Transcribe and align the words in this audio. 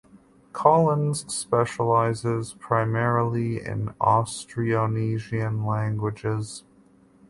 Collins 0.51 1.31
specializes 1.31 2.55
primarily 2.55 3.63
in 3.63 3.93
Austronesian 4.01 5.63
languages. 5.63 6.63